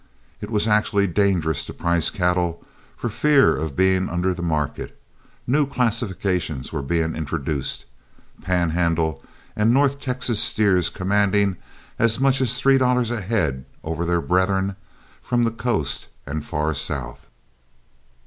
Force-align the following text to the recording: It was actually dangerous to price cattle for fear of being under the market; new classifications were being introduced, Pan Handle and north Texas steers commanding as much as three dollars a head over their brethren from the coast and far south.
It 0.41 0.49
was 0.49 0.67
actually 0.67 1.05
dangerous 1.05 1.63
to 1.65 1.75
price 1.75 2.09
cattle 2.09 2.65
for 2.97 3.07
fear 3.07 3.55
of 3.55 3.75
being 3.75 4.09
under 4.09 4.33
the 4.33 4.41
market; 4.41 4.99
new 5.45 5.67
classifications 5.67 6.73
were 6.73 6.81
being 6.81 7.15
introduced, 7.15 7.85
Pan 8.41 8.71
Handle 8.71 9.23
and 9.55 9.71
north 9.71 9.99
Texas 9.99 10.39
steers 10.39 10.89
commanding 10.89 11.55
as 11.99 12.19
much 12.19 12.41
as 12.41 12.57
three 12.59 12.79
dollars 12.79 13.11
a 13.11 13.21
head 13.21 13.63
over 13.83 14.03
their 14.03 14.21
brethren 14.21 14.75
from 15.21 15.43
the 15.43 15.51
coast 15.51 16.07
and 16.25 16.43
far 16.43 16.73
south. 16.73 17.29